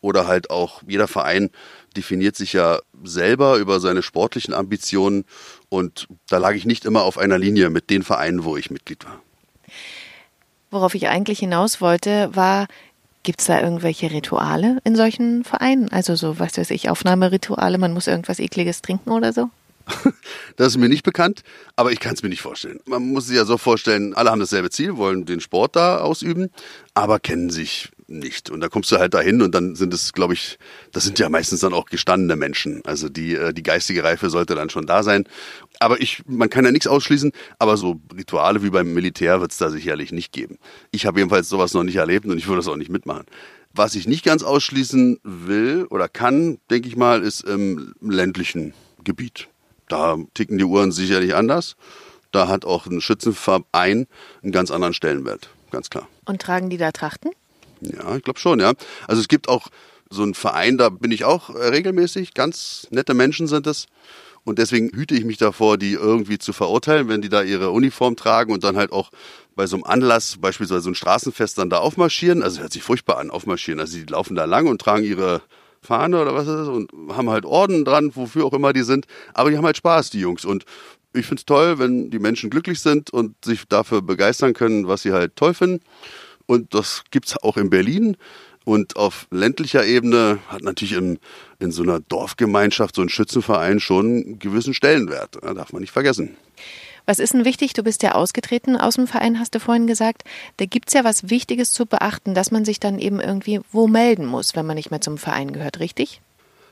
oder 0.03 0.27
halt 0.27 0.51
auch 0.51 0.83
jeder 0.87 1.09
Verein 1.09 1.49
definiert 1.97 2.37
sich 2.37 2.53
ja 2.53 2.81
selber 3.03 3.57
über 3.57 3.81
seine 3.81 4.03
sportlichen 4.03 4.53
Ambitionen 4.53 5.25
und 5.71 6.07
da 6.29 6.37
lag 6.37 6.53
ich 6.53 6.67
nicht 6.67 6.85
immer 6.85 7.03
auf 7.03 7.17
einer 7.17 7.39
Linie 7.39 7.71
mit 7.71 7.89
den 7.89 8.03
Vereinen, 8.03 8.45
wo 8.45 8.59
ich 8.59 8.71
Mitglied 8.71 9.05
war. 9.07 9.24
Worauf 10.75 10.97
ich 10.97 11.07
eigentlich 11.07 11.39
hinaus 11.39 11.81
wollte, 11.81 12.35
war, 12.35 12.67
gibt 13.23 13.41
es 13.41 13.47
da 13.47 13.61
irgendwelche 13.61 14.11
Rituale 14.11 14.79
in 14.83 14.97
solchen 14.97 15.45
Vereinen? 15.45 15.89
Also 15.93 16.17
so, 16.17 16.41
was 16.41 16.59
weiß 16.59 16.71
ich, 16.73 16.91
Aufnahmerituale, 16.91 17.79
man 17.79 17.93
muss 17.93 18.09
irgendwas 18.09 18.41
Ekliges 18.41 18.83
trinken 18.83 19.13
oder 19.13 19.33
so? 19.33 19.51
Das 20.57 20.69
ist 20.69 20.77
mir 20.79 20.89
nicht 20.89 21.05
bekannt, 21.05 21.45
aber 21.77 21.93
ich 21.93 22.01
kann 22.01 22.15
es 22.15 22.25
mir 22.25 22.29
nicht 22.29 22.43
vorstellen. 22.43 22.81
Man 22.87 23.13
muss 23.13 23.29
sich 23.29 23.37
ja 23.37 23.45
so 23.45 23.57
vorstellen, 23.57 24.15
alle 24.15 24.33
haben 24.33 24.41
dasselbe 24.41 24.69
Ziel, 24.71 24.97
wollen 24.97 25.27
den 25.27 25.41
Sport 25.41 25.77
da 25.77 25.99
ausüben, 25.99 26.51
aber 26.95 27.21
kennen 27.21 27.51
sich 27.51 27.91
nicht. 28.07 28.51
Und 28.51 28.61
da 28.61 28.69
kommst 28.69 28.91
du 28.93 28.99
halt 28.99 29.15
dahin 29.15 29.43
und 29.43 29.55
dann 29.55 29.75
sind 29.75 29.95
es, 29.95 30.13
glaube 30.13 30.35
ich, 30.35 30.59
das 30.93 31.05
sind 31.05 31.19
ja 31.19 31.29
meistens 31.29 31.61
dann 31.61 31.73
auch 31.73 31.87
gestandene 31.87 32.37
Menschen. 32.37 32.83
Also 32.85 33.09
die, 33.09 33.35
äh, 33.35 33.53
die 33.53 33.63
geistige 33.63 34.05
Reife 34.05 34.31
sollte 34.31 34.55
dann 34.55 34.71
schon 34.71 34.87
da 34.87 35.03
sein. 35.03 35.25
Aber 35.81 36.01
ich, 36.01 36.23
man 36.27 36.51
kann 36.51 36.65
ja 36.65 36.71
nichts 36.71 36.87
ausschließen, 36.87 37.33
aber 37.59 37.77
so 37.77 38.01
Rituale 38.17 38.63
wie 38.63 38.71
beim 38.71 38.93
Militär 38.93 39.41
wird 39.41 39.53
es 39.53 39.59
da 39.59 39.71
sicherlich 39.71 40.13
nicht 40.13 40.33
geben. 40.33 40.59
Ich 40.91 41.07
habe 41.07 41.21
jedenfalls 41.21 41.49
sowas 41.49 41.75
noch 41.75 41.85
nicht 41.85 41.97
erlebt 41.97 42.27
und 42.27 42.39
ich 42.39 42.47
würde 42.47 42.59
das 42.59 42.69
auch 42.69 42.77
nicht 42.77 42.91
mitmachen. 42.91 43.25
Was 43.73 43.97
ich 43.97 44.07
nicht 44.07 44.25
ganz 44.25 44.43
ausschließen 44.45 45.19
will 45.25 45.87
oder 45.91 46.09
kann, 46.09 46.59
denke 46.71 46.89
ich 46.89 46.97
mal, 46.97 47.23
ist 47.23 47.41
im 47.41 47.95
ländlichen 48.01 48.73
Gebiet. 49.03 49.49
Da 49.89 50.17
ticken 50.33 50.59
die 50.59 50.65
Uhren 50.65 50.93
sicherlich 50.93 51.35
anders. 51.35 51.77
Da 52.31 52.49
hat 52.49 52.65
auch 52.65 52.87
ein 52.87 53.01
Schützenverein 53.01 54.07
einen 54.43 54.53
ganz 54.53 54.71
anderen 54.71 54.95
Stellenwert, 54.95 55.51
ganz 55.71 55.91
klar. 55.91 56.09
Und 56.25 56.41
tragen 56.41 56.71
die 56.71 56.79
da 56.79 56.91
Trachten? 56.93 57.31
Ja, 57.85 58.17
ich 58.17 58.23
glaube 58.23 58.39
schon, 58.39 58.61
ja. 58.61 58.73
Also 59.07 59.21
es 59.21 59.29
gibt 59.29 59.49
auch 59.49 59.69
so 60.11 60.23
einen 60.23 60.35
Verein, 60.35 60.79
da 60.79 60.89
bin 60.89 61.11
ich 61.11 61.25
auch 61.25 61.51
äh, 61.51 61.69
regelmäßig. 61.69 62.35
Ganz 62.35 62.87
nette 62.91 63.15
Menschen 63.15 63.47
sind 63.47 63.67
es. 63.67 63.87
Und 64.45 64.59
deswegen 64.59 64.91
hüte 64.95 65.15
ich 65.15 65.25
mich 65.25 65.39
davor, 65.39 65.79
die 65.79 65.95
irgendwie 65.95 66.39
zu 66.39 66.53
verurteilen, 66.53 67.09
wenn 67.09 67.23
die 67.23 67.31
da 67.31 67.43
ihre 67.43 67.71
Uniform 67.71 68.15
tragen 68.15 68.53
und 68.53 68.63
dann 68.63 68.77
halt 68.77 68.93
auch 68.93 69.11
bei 69.57 69.67
so 69.67 69.77
einem 69.77 69.85
Anlass, 69.85 70.37
beispielsweise 70.39 70.83
so 70.83 70.91
ein 70.91 70.95
Straßenfest, 70.95 71.57
dann 71.57 71.71
da 71.71 71.79
aufmarschieren. 71.79 72.43
Also 72.43 72.61
hört 72.61 72.73
sich 72.73 72.83
furchtbar 72.83 73.19
an, 73.19 73.31
aufmarschieren. 73.31 73.81
Also 73.81 73.97
die 73.97 74.05
laufen 74.05 74.37
da 74.37 74.45
lang 74.45 74.67
und 74.67 74.81
tragen 74.81 75.05
ihre 75.05 75.41
Fahne 75.81 76.21
oder 76.21 76.35
was 76.35 76.47
ist 76.47 76.55
das 76.55 76.69
und 76.69 76.91
haben 77.11 77.31
halt 77.31 77.45
Orden 77.47 77.85
dran, 77.85 78.15
wofür 78.15 78.45
auch 78.45 78.53
immer 78.53 78.73
die 78.73 78.83
sind. 78.83 79.07
Aber 79.33 79.51
die 79.51 79.57
haben 79.57 79.65
halt 79.65 79.77
Spaß, 79.79 80.11
die 80.11 80.21
Jungs. 80.21 80.45
Und 80.45 80.65
ich 81.15 81.27
finde 81.27 81.41
es 81.41 81.47
toll, 81.47 81.79
wenn 81.79 82.11
die 82.11 82.19
Menschen 82.19 82.51
glücklich 82.51 82.81
sind 82.81 83.11
und 83.11 83.43
sich 83.45 83.65
dafür 83.69 84.03
begeistern 84.03 84.53
können, 84.53 84.89
was 84.89 85.03
sie 85.03 85.13
halt 85.13 85.37
toll 85.37 85.55
finden. 85.55 85.81
Und 86.47 86.75
das 86.75 87.05
gibt 87.11 87.29
es 87.29 87.37
auch 87.43 87.57
in 87.57 87.71
Berlin. 87.71 88.17
Und 88.65 88.97
auf 88.97 89.27
ländlicher 89.31 89.85
Ebene 89.85 90.39
hat 90.49 90.63
natürlich 90.63 90.95
in, 90.95 91.19
in 91.59 91.71
so 91.71 91.83
einer 91.83 92.01
Dorfgemeinschaft 92.01 92.97
so 92.97 93.03
ein 93.03 93.11
Schützenverein 93.11 93.79
schon 93.79 94.07
einen 94.07 94.39
gewissen 94.39 94.73
Stellenwert. 94.73 95.39
Das 95.43 95.55
darf 95.55 95.73
man 95.73 95.83
nicht 95.83 95.93
vergessen. 95.93 96.37
Was 97.07 97.19
ist 97.19 97.35
denn 97.35 97.45
wichtig? 97.45 97.75
Du 97.75 97.83
bist 97.83 98.03
ja 98.03 98.13
ausgetreten 98.13 98.77
aus 98.77 98.95
dem 98.95 99.07
Verein, 99.07 99.39
hast 99.39 99.55
du 99.55 99.61
vorhin 99.61 99.87
gesagt. 99.87 100.25
Da 100.57 100.65
gibt 100.65 100.89
es 100.89 100.95
ja 100.95 101.05
was 101.05 101.29
Wichtiges 101.29 101.71
zu 101.73 101.85
beachten, 101.85 102.35
dass 102.35 102.51
man 102.51 102.65
sich 102.65 102.81
dann 102.81 102.99
eben 102.99 103.21
irgendwie 103.21 103.61
wo 103.71 103.87
melden 103.87 104.25
muss, 104.25 104.57
wenn 104.57 104.65
man 104.65 104.77
nicht 104.77 104.91
mehr 104.91 105.03
zum 105.03 105.19
Verein 105.19 105.53
gehört, 105.53 105.81
richtig? 105.81 106.23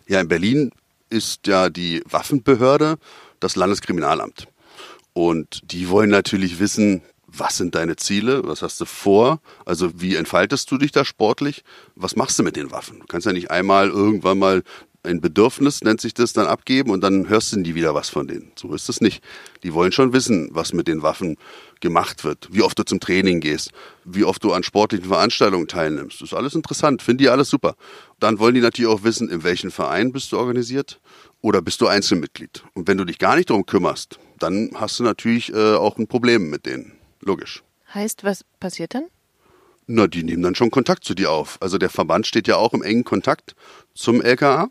Ja, 0.09 0.21
in 0.21 0.29
Berlin 0.29 0.73
ist 1.11 1.47
ja 1.47 1.69
die 1.69 2.03
Waffenbehörde 2.09 2.97
das 3.41 3.57
Landeskriminalamt. 3.57 4.49
Und 5.13 5.61
die 5.71 5.91
wollen 5.91 6.09
natürlich 6.09 6.59
wissen, 6.59 7.03
was 7.37 7.57
sind 7.57 7.75
deine 7.75 7.97
Ziele, 7.97 8.43
was 8.45 8.63
hast 8.63 8.81
du 8.81 8.85
vor, 8.85 9.41
also 9.65 10.01
wie 10.01 10.17
entfaltest 10.17 10.71
du 10.71 10.79
dich 10.79 10.93
da 10.93 11.05
sportlich, 11.05 11.65
was 11.95 12.17
machst 12.17 12.39
du 12.39 12.43
mit 12.43 12.57
den 12.57 12.71
Waffen? 12.71 13.01
Du 13.01 13.07
kannst 13.07 13.27
ja 13.27 13.33
nicht 13.33 13.51
einmal 13.51 13.89
irgendwann 13.89 14.39
mal 14.39 14.63
ein 15.05 15.21
Bedürfnis, 15.21 15.83
nennt 15.83 16.01
sich 16.01 16.15
das, 16.15 16.33
dann 16.33 16.47
abgeben 16.47 16.91
und 16.91 17.01
dann 17.01 17.29
hörst 17.29 17.53
du 17.53 17.59
nie 17.59 17.75
wieder 17.75 17.95
was 17.95 18.09
von 18.09 18.29
denen. 18.29 18.53
So 18.57 18.73
ist 18.73 18.89
es 18.89 19.01
nicht. 19.01 19.23
Die 19.65 19.75
wollen 19.75 19.91
schon 19.91 20.13
wissen, 20.13 20.51
was 20.53 20.73
mit 20.73 20.87
den 20.87 21.03
Waffen 21.03 21.37
gemacht 21.81 22.23
wird, 22.23 22.49
wie 22.53 22.63
oft 22.63 22.79
du 22.79 22.85
zum 22.85 23.01
Training 23.01 23.41
gehst, 23.41 23.73
wie 24.05 24.25
oft 24.25 24.45
du 24.45 24.53
an 24.53 24.63
sportlichen 24.63 25.09
Veranstaltungen 25.09 25.67
teilnimmst. 25.67 26.21
Das 26.21 26.31
ist 26.31 26.35
alles 26.35 26.55
interessant, 26.55 27.03
finden 27.03 27.19
die 27.19 27.29
alles 27.31 27.51
super. 27.51 27.75
Dann 28.21 28.39
wollen 28.39 28.55
die 28.55 28.61
natürlich 28.61 28.91
auch 28.91 29.03
wissen, 29.03 29.29
in 29.29 29.43
welchem 29.43 29.73
Verein 29.73 30.13
bist 30.13 30.31
du 30.31 30.39
organisiert 30.39 31.01
oder 31.41 31.63
bist 31.63 31.81
du 31.81 31.89
Einzelmitglied. 31.89 32.63
Und 32.75 32.87
wenn 32.87 32.99
du 32.99 33.05
dich 33.05 33.19
gar 33.19 33.35
nicht 33.35 33.51
darum 33.51 33.67
kümmerst, 33.67 34.21
dann 34.39 34.71
hast 34.75 35.01
du 35.01 35.03
natürlich 35.03 35.53
äh, 35.53 35.75
auch 35.75 35.99
ein 35.99 36.07
Problem 36.07 36.49
mit 36.49 36.65
denen. 36.65 36.93
Logisch. 37.23 37.63
Heißt, 37.95 38.25
was 38.25 38.45
passiert 38.61 38.95
dann? 38.95 39.05
Na, 39.87 40.07
die 40.07 40.23
nehmen 40.23 40.43
dann 40.43 40.55
schon 40.55 40.71
Kontakt 40.71 41.05
zu 41.05 41.15
dir 41.15 41.31
auf. 41.31 41.59
Also 41.61 41.79
der 41.79 41.91
Verband 41.91 42.27
steht 42.27 42.49
ja 42.49 42.57
auch 42.57 42.73
im 42.73 42.83
engen 42.83 43.05
Kontakt 43.05 43.55
zum 43.95 44.21
LKA. 44.23 44.69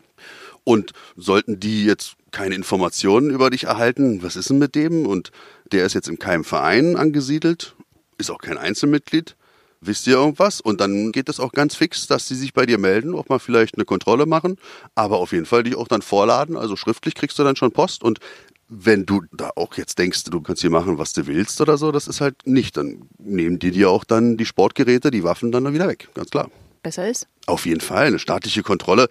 Und 0.64 0.92
sollten 1.16 1.58
die 1.58 1.84
jetzt 1.84 2.14
keine 2.30 2.54
Informationen 2.54 3.30
über 3.30 3.50
dich 3.50 3.64
erhalten, 3.64 4.22
was 4.22 4.36
ist 4.36 4.50
denn 4.50 4.58
mit 4.58 4.74
dem? 4.74 5.06
Und 5.06 5.32
der 5.72 5.84
ist 5.84 5.94
jetzt 5.94 6.08
in 6.08 6.18
keinem 6.18 6.44
Verein 6.44 6.96
angesiedelt, 6.96 7.74
ist 8.18 8.30
auch 8.30 8.38
kein 8.38 8.58
Einzelmitglied. 8.58 9.36
Wisst 9.80 10.06
ihr 10.06 10.14
irgendwas? 10.14 10.60
Und 10.60 10.80
dann 10.80 11.10
geht 11.10 11.28
es 11.28 11.40
auch 11.40 11.50
ganz 11.50 11.74
fix, 11.74 12.06
dass 12.06 12.28
sie 12.28 12.36
sich 12.36 12.52
bei 12.52 12.66
dir 12.66 12.78
melden, 12.78 13.16
auch 13.16 13.28
mal 13.28 13.40
vielleicht 13.40 13.74
eine 13.74 13.84
Kontrolle 13.84 14.26
machen, 14.26 14.56
aber 14.94 15.18
auf 15.18 15.32
jeden 15.32 15.46
Fall 15.46 15.64
dich 15.64 15.74
auch 15.74 15.88
dann 15.88 16.02
vorladen. 16.02 16.56
Also 16.56 16.76
schriftlich 16.76 17.16
kriegst 17.16 17.36
du 17.40 17.42
dann 17.42 17.56
schon 17.56 17.72
Post 17.72 18.04
und 18.04 18.20
wenn 18.74 19.04
du 19.04 19.22
da 19.32 19.50
auch 19.56 19.74
jetzt 19.74 19.98
denkst, 19.98 20.24
du 20.24 20.40
kannst 20.40 20.62
hier 20.62 20.70
machen, 20.70 20.96
was 20.96 21.12
du 21.12 21.26
willst 21.26 21.60
oder 21.60 21.76
so, 21.76 21.92
das 21.92 22.08
ist 22.08 22.22
halt 22.22 22.46
nicht. 22.46 22.76
Dann 22.78 23.02
nehmen 23.18 23.58
die 23.58 23.70
dir 23.70 23.90
auch 23.90 24.04
dann 24.04 24.38
die 24.38 24.46
Sportgeräte, 24.46 25.10
die 25.10 25.24
Waffen 25.24 25.52
dann 25.52 25.72
wieder 25.74 25.88
weg, 25.88 26.08
ganz 26.14 26.30
klar. 26.30 26.50
Besser 26.82 27.08
ist? 27.08 27.28
Auf 27.46 27.66
jeden 27.66 27.82
Fall. 27.82 28.06
Eine 28.06 28.18
staatliche 28.18 28.62
Kontrolle 28.62 29.08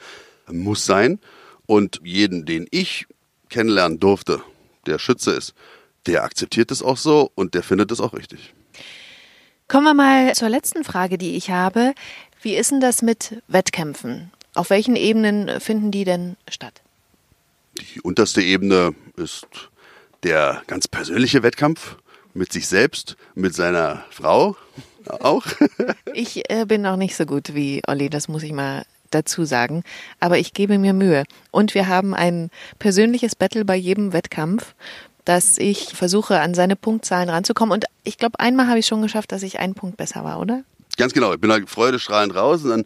muss 0.52 0.86
sein. 0.86 1.20
Und 1.68 2.02
jeden, 2.04 2.46
den 2.46 2.68
ich 2.72 3.06
kennenlernen 3.50 4.00
durfte, 4.00 4.42
der 4.88 4.98
Schütze 4.98 5.32
ist, 5.32 5.54
der 6.08 6.24
akzeptiert 6.24 6.72
es 6.72 6.82
auch 6.82 6.98
so 6.98 7.32
und 7.36 7.54
der 7.54 7.62
findet 7.62 7.92
es 7.92 8.02
auch 8.02 8.14
richtig. 8.14 8.54
Kommen 9.68 9.86
wir 9.86 9.94
mal 9.94 10.34
zur 10.34 10.50
letzten 10.50 10.84
Frage, 10.84 11.18
die 11.18 11.36
ich 11.36 11.52
habe. 11.52 11.94
Wie 12.42 12.56
ist 12.56 12.72
denn 12.72 12.82
das 12.82 13.04
mit 13.04 13.42
Wettkämpfen? 13.48 14.32
Auf 14.56 14.72
welchen 14.72 14.96
Ebenen 14.96 15.62
finden 15.62 15.92
die 15.92 16.04
denn 16.04 16.36
statt? 16.50 16.82
Die 17.80 18.02
unterste 18.02 18.42
Ebene 18.42 18.94
ist 19.16 19.48
der 20.24 20.62
ganz 20.68 20.88
persönliche 20.88 21.44
Wettkampf 21.44 21.98
mit 22.34 22.54
sich 22.54 22.68
selbst, 22.68 23.18
mit 23.36 23.56
seiner 23.56 24.04
Frau 24.10 24.56
auch. 25.08 25.46
ich 26.14 26.50
äh, 26.50 26.66
bin 26.66 26.82
noch 26.82 26.98
nicht 26.98 27.16
so 27.16 27.26
gut 27.26 27.56
wie 27.56 27.82
Olli, 27.88 28.10
das 28.10 28.28
muss 28.28 28.44
ich 28.44 28.54
mal 28.54 28.84
dazu 29.10 29.46
sagen. 29.46 29.84
Aber 30.20 30.38
ich 30.38 30.54
gebe 30.54 30.78
mir 30.78 30.94
Mühe. 30.94 31.26
Und 31.52 31.74
wir 31.74 31.88
haben 31.88 32.14
ein 32.14 32.50
persönliches 32.80 33.36
Battle 33.36 33.66
bei 33.66 33.76
jedem 33.76 34.14
Wettkampf, 34.14 34.74
dass 35.26 35.58
ich 35.58 35.96
versuche, 35.96 36.40
an 36.40 36.54
seine 36.54 36.76
Punktzahlen 36.76 37.30
ranzukommen. 37.30 37.74
Und 37.74 37.86
ich 38.04 38.18
glaube, 38.18 38.40
einmal 38.40 38.68
habe 38.68 38.80
ich 38.80 38.88
schon 38.88 39.02
geschafft, 39.02 39.32
dass 39.32 39.44
ich 39.44 39.60
einen 39.60 39.76
Punkt 39.76 39.98
besser 39.98 40.24
war, 40.24 40.40
oder? 40.40 40.64
Ganz 40.98 41.14
genau. 41.14 41.34
Ich 41.34 41.40
bin 41.40 41.52
halt 41.52 41.70
freudestrahlend 41.70 42.36
raus 42.36 42.64
und 42.64 42.70
dann 42.70 42.86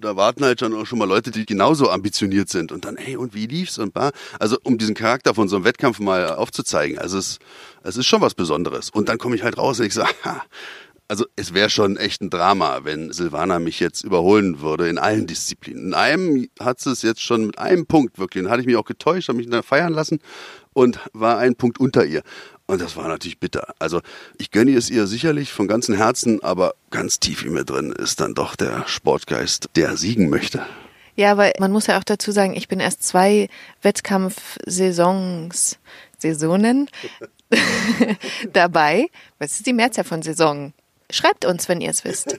da 0.00 0.16
warten 0.16 0.44
halt 0.44 0.60
schon, 0.60 0.74
auch 0.74 0.86
schon 0.86 0.98
mal 0.98 1.08
Leute, 1.08 1.30
die 1.30 1.46
genauso 1.46 1.90
ambitioniert 1.90 2.48
sind 2.48 2.72
und 2.72 2.84
dann, 2.84 2.96
hey, 2.96 3.16
und 3.16 3.34
wie 3.34 3.46
lief's 3.46 3.78
und 3.78 3.92
bar. 3.92 4.12
Also 4.38 4.56
um 4.62 4.78
diesen 4.78 4.94
Charakter 4.94 5.34
von 5.34 5.48
so 5.48 5.56
einem 5.56 5.64
Wettkampf 5.64 5.98
mal 5.98 6.34
aufzuzeigen. 6.34 6.98
Also 6.98 7.18
es, 7.18 7.38
es 7.82 7.96
ist 7.96 8.06
schon 8.06 8.20
was 8.20 8.34
Besonderes. 8.34 8.90
Und 8.90 9.08
dann 9.08 9.18
komme 9.18 9.36
ich 9.36 9.42
halt 9.42 9.58
raus 9.58 9.80
und 9.80 9.86
ich 9.86 9.94
sage, 9.94 10.14
so, 10.24 10.30
also 11.08 11.26
es 11.36 11.54
wäre 11.54 11.70
schon 11.70 11.96
echt 11.96 12.20
ein 12.20 12.30
Drama, 12.30 12.80
wenn 12.84 13.12
Silvana 13.12 13.58
mich 13.58 13.80
jetzt 13.80 14.04
überholen 14.04 14.60
würde 14.60 14.88
in 14.88 14.98
allen 14.98 15.26
Disziplinen. 15.26 15.86
In 15.86 15.94
einem 15.94 16.48
hat 16.60 16.80
sie 16.80 16.90
es 16.90 17.02
jetzt 17.02 17.22
schon 17.22 17.46
mit 17.46 17.58
einem 17.58 17.86
Punkt 17.86 18.18
wirklich. 18.18 18.44
Dann 18.44 18.50
hatte 18.50 18.60
ich 18.60 18.66
mich 18.66 18.76
auch 18.76 18.84
getäuscht, 18.84 19.28
habe 19.28 19.38
mich 19.38 19.48
dann 19.48 19.62
feiern 19.62 19.92
lassen 19.92 20.20
und 20.74 21.00
war 21.12 21.38
ein 21.38 21.56
Punkt 21.56 21.80
unter 21.80 22.04
ihr. 22.04 22.22
Und 22.68 22.82
das 22.82 22.96
war 22.96 23.08
natürlich 23.08 23.40
bitter. 23.40 23.74
Also 23.78 24.02
ich 24.36 24.50
gönne 24.50 24.76
es 24.76 24.90
ihr 24.90 25.06
sicherlich 25.06 25.54
von 25.54 25.68
ganzem 25.68 25.94
Herzen, 25.96 26.42
aber 26.42 26.74
ganz 26.90 27.18
tief 27.18 27.42
in 27.42 27.54
mir 27.54 27.64
drin 27.64 27.92
ist 27.92 28.20
dann 28.20 28.34
doch 28.34 28.56
der 28.56 28.86
Sportgeist, 28.86 29.70
der 29.74 29.96
siegen 29.96 30.28
möchte. 30.28 30.66
Ja, 31.16 31.32
aber 31.32 31.50
man 31.58 31.72
muss 31.72 31.86
ja 31.86 31.98
auch 31.98 32.04
dazu 32.04 32.30
sagen, 32.30 32.54
ich 32.54 32.68
bin 32.68 32.78
erst 32.78 33.02
zwei 33.02 33.48
Wettkampfsaisons, 33.80 35.78
Saisonen 36.18 36.90
dabei. 38.52 39.06
Was 39.38 39.52
ist 39.52 39.66
die 39.66 39.72
Mehrzahl 39.72 40.04
von 40.04 40.20
Saison? 40.20 40.74
Schreibt 41.10 41.46
uns, 41.46 41.70
wenn 41.70 41.80
ihr 41.80 41.88
es 41.88 42.04
wisst. 42.04 42.36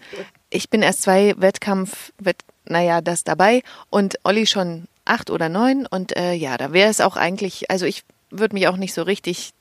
Ich 0.51 0.69
bin 0.69 0.83
erst 0.83 1.01
zwei 1.01 1.33
Wettkampf, 1.37 2.13
Wett, 2.19 2.43
naja, 2.65 3.01
das 3.01 3.23
dabei 3.23 3.63
und 3.89 4.19
Olli 4.23 4.45
schon 4.45 4.87
acht 5.05 5.31
oder 5.31 5.49
neun 5.49 5.87
und 5.87 6.15
äh, 6.15 6.33
ja, 6.33 6.55
da 6.57 6.71
wäre 6.71 6.91
es 6.91 7.01
auch 7.01 7.17
eigentlich, 7.17 7.71
also 7.71 7.87
ich 7.87 8.03
würde 8.29 8.53
mich 8.53 8.67
auch 8.67 8.77
nicht 8.77 8.93
so 8.93 9.01
richtig 9.01 9.53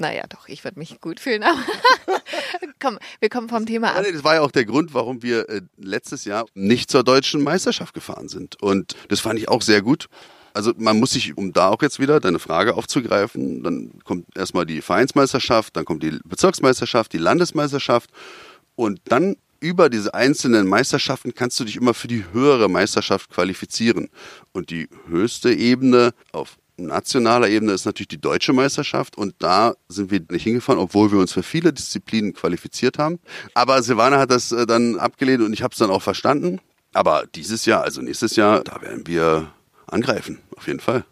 naja, 0.00 0.24
doch, 0.28 0.48
ich 0.48 0.64
würde 0.64 0.78
mich 0.78 1.00
gut 1.00 1.20
fühlen. 1.20 1.42
Aber 1.42 1.58
komm, 2.80 2.98
wir 3.20 3.28
kommen 3.28 3.48
vom 3.48 3.66
Thema 3.66 3.94
ab. 3.94 4.04
Das 4.10 4.24
war 4.24 4.34
ja 4.34 4.40
auch 4.40 4.50
der 4.50 4.64
Grund, 4.64 4.94
warum 4.94 5.22
wir 5.22 5.48
äh, 5.48 5.60
letztes 5.76 6.24
Jahr 6.24 6.46
nicht 6.54 6.90
zur 6.90 7.04
deutschen 7.04 7.42
Meisterschaft 7.42 7.94
gefahren 7.94 8.28
sind. 8.28 8.60
Und 8.60 8.96
das 9.08 9.20
fand 9.20 9.38
ich 9.38 9.48
auch 9.48 9.62
sehr 9.62 9.82
gut. 9.82 10.08
Also 10.52 10.72
man 10.76 10.98
muss 11.00 11.12
sich, 11.12 11.36
um 11.36 11.52
da 11.52 11.68
auch 11.68 11.82
jetzt 11.82 11.98
wieder 11.98 12.20
deine 12.20 12.38
Frage 12.38 12.74
aufzugreifen, 12.74 13.62
dann 13.64 13.90
kommt 14.04 14.36
erstmal 14.36 14.66
die 14.66 14.82
Vereinsmeisterschaft, 14.82 15.76
dann 15.76 15.84
kommt 15.84 16.04
die 16.04 16.18
Bezirksmeisterschaft, 16.24 17.12
die 17.12 17.18
Landesmeisterschaft 17.18 18.10
und 18.76 19.00
dann 19.06 19.36
über 19.64 19.88
diese 19.88 20.12
einzelnen 20.12 20.68
Meisterschaften 20.68 21.34
kannst 21.34 21.58
du 21.58 21.64
dich 21.64 21.76
immer 21.76 21.94
für 21.94 22.06
die 22.06 22.24
höhere 22.32 22.68
Meisterschaft 22.68 23.30
qualifizieren. 23.30 24.10
Und 24.52 24.68
die 24.68 24.90
höchste 25.08 25.54
Ebene 25.54 26.12
auf 26.32 26.58
nationaler 26.76 27.48
Ebene 27.48 27.72
ist 27.72 27.84
natürlich 27.84 28.08
die 28.08 28.20
deutsche 28.20 28.52
Meisterschaft 28.52 29.16
und 29.16 29.34
da 29.38 29.74
sind 29.88 30.10
wir 30.10 30.20
nicht 30.30 30.44
hingefahren, 30.44 30.80
obwohl 30.80 31.12
wir 31.12 31.18
uns 31.18 31.32
für 31.32 31.42
viele 31.42 31.72
Disziplinen 31.72 32.32
qualifiziert 32.32 32.98
haben. 32.98 33.20
Aber 33.54 33.82
Silvana 33.82 34.18
hat 34.18 34.30
das 34.30 34.52
äh, 34.52 34.66
dann 34.66 34.98
abgelehnt 34.98 35.42
und 35.42 35.52
ich 35.52 35.62
habe 35.62 35.72
es 35.72 35.78
dann 35.78 35.90
auch 35.90 36.02
verstanden. 36.02 36.60
Aber 36.92 37.24
dieses 37.34 37.66
Jahr, 37.66 37.82
also 37.82 38.00
nächstes 38.00 38.36
Jahr, 38.36 38.62
da 38.62 38.80
werden 38.80 39.06
wir 39.06 39.50
angreifen, 39.86 40.38
auf 40.56 40.66
jeden 40.66 40.80
Fall. 40.80 41.04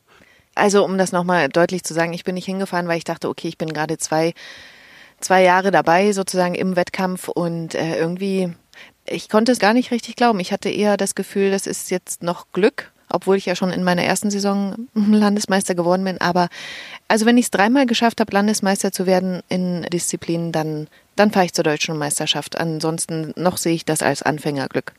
Also 0.54 0.85
um 0.85 0.99
das 0.99 1.12
nochmal 1.12 1.49
deutlich 1.49 1.83
zu 1.83 1.95
sagen, 1.95 2.12
ich 2.12 2.25
bin 2.25 2.35
nicht 2.35 2.45
hingefahren, 2.45 2.87
weil 2.88 2.99
ich 2.99 3.04
dachte, 3.04 3.28
okay, 3.28 3.49
ich 3.49 3.59
bin 3.59 3.73
gerade 3.73 3.99
zwei 3.99 4.35
zwei 5.23 5.42
Jahre 5.42 5.71
dabei 5.71 6.12
sozusagen 6.12 6.54
im 6.54 6.76
Wettkampf 6.76 7.28
und 7.28 7.75
äh, 7.75 7.97
irgendwie, 7.97 8.52
ich 9.07 9.28
konnte 9.28 9.52
es 9.52 9.59
gar 9.59 9.73
nicht 9.73 9.90
richtig 9.90 10.16
glauben. 10.16 10.40
Ich 10.40 10.52
hatte 10.52 10.69
eher 10.69 10.97
das 10.97 11.14
Gefühl, 11.14 11.50
das 11.50 11.66
ist 11.66 11.90
jetzt 11.90 12.23
noch 12.23 12.47
Glück, 12.52 12.91
obwohl 13.12 13.37
ich 13.37 13.47
ja 13.47 13.54
schon 13.54 13.71
in 13.71 13.85
meiner 13.85 14.02
ersten 14.02 14.31
Saison 14.31 14.88
Landesmeister 14.95 15.75
geworden 15.75 16.04
bin. 16.04 16.21
Aber 16.21 16.49
also 17.09 17.26
wenn 17.26 17.37
ich 17.37 17.47
es 17.47 17.50
dreimal 17.50 17.87
geschafft 17.87 18.21
habe, 18.21 18.33
Landesmeister 18.33 18.92
zu 18.92 19.07
werden 19.07 19.42
in 19.49 19.83
Disziplinen, 19.92 20.52
dann, 20.52 20.88
dann 21.16 21.31
fahre 21.31 21.47
ich 21.47 21.52
zur 21.52 21.64
deutschen 21.64 21.97
Meisterschaft. 21.97 22.59
Ansonsten 22.59 23.33
noch 23.37 23.57
sehe 23.57 23.75
ich 23.75 23.85
das 23.85 24.02
als 24.02 24.23
Anfängerglück. 24.23 24.92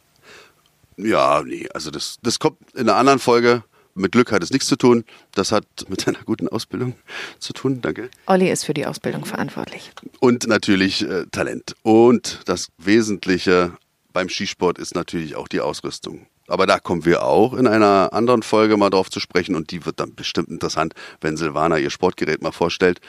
Ja, 0.97 1.41
nee, 1.43 1.67
also 1.73 1.89
das, 1.89 2.19
das 2.21 2.39
kommt 2.39 2.57
in 2.73 2.81
einer 2.81 2.97
anderen 2.97 3.19
Folge 3.19 3.63
mit 3.95 4.11
Glück 4.11 4.31
hat 4.31 4.43
es 4.43 4.51
nichts 4.51 4.67
zu 4.67 4.75
tun. 4.75 5.05
Das 5.33 5.51
hat 5.51 5.65
mit 5.87 6.07
einer 6.07 6.19
guten 6.23 6.47
Ausbildung 6.47 6.95
zu 7.39 7.53
tun. 7.53 7.81
Danke. 7.81 8.09
Olli 8.25 8.49
ist 8.49 8.65
für 8.65 8.73
die 8.73 8.85
Ausbildung 8.85 9.25
verantwortlich. 9.25 9.91
Und 10.19 10.47
natürlich 10.47 11.07
äh, 11.07 11.25
Talent. 11.31 11.75
Und 11.83 12.41
das 12.45 12.69
Wesentliche 12.77 13.73
beim 14.11 14.29
Skisport 14.29 14.79
ist 14.79 14.95
natürlich 14.95 15.35
auch 15.35 15.47
die 15.47 15.59
Ausrüstung. 15.59 16.27
Aber 16.47 16.67
da 16.67 16.77
kommen 16.79 17.05
wir 17.05 17.23
auch 17.23 17.53
in 17.53 17.67
einer 17.67 18.09
anderen 18.11 18.43
Folge 18.43 18.75
mal 18.75 18.89
drauf 18.89 19.09
zu 19.09 19.19
sprechen 19.21 19.55
und 19.55 19.71
die 19.71 19.85
wird 19.85 19.99
dann 19.99 20.13
bestimmt 20.13 20.49
interessant, 20.49 20.93
wenn 21.21 21.37
Silvana 21.37 21.77
ihr 21.77 21.89
Sportgerät 21.89 22.41
mal 22.41 22.51
vorstellt, 22.51 22.99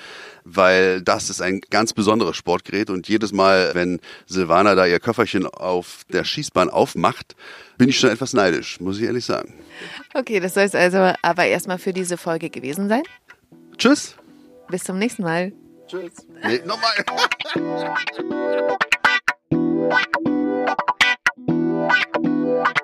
weil 0.45 1.03
das 1.03 1.31
ist 1.31 1.43
ein 1.43 1.61
ganz 1.71 1.93
besonderes 1.93 2.37
Sportgerät 2.37 2.91
und 2.91 3.09
jedes 3.09 3.33
Mal, 3.33 3.71
wenn 3.75 4.01
Silvana 4.27 4.77
da 4.77 4.87
ihr 4.87 5.01
Köfferchen 5.01 5.47
auf 5.47 6.03
der 6.13 6.25
Schießbahn 6.25 6.71
aufmacht, 6.71 7.35
bin 7.77 7.89
ich 7.89 7.99
schon 7.99 8.11
etwas 8.11 8.35
neidisch, 8.35 8.81
muss 8.81 8.99
ich 8.99 9.05
ehrlich 9.05 9.25
sagen. 9.25 9.55
Okay, 10.15 10.39
das 10.39 10.55
soll 10.55 10.65
es 10.65 10.75
also 10.77 11.13
aber 11.23 11.47
erstmal 11.47 11.79
für 11.79 11.93
diese 11.93 12.17
Folge 12.17 12.51
gewesen 12.51 12.89
sein. 12.89 13.03
Tschüss. 13.77 14.15
Bis 14.69 14.85
zum 14.85 14.99
nächsten 14.99 15.25
Mal. 15.25 15.53
Tschüss. 15.89 16.13
Nee, 16.43 16.63
nochmal. 16.65 16.93